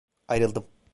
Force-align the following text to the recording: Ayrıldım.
Ayrıldım. 0.27 0.67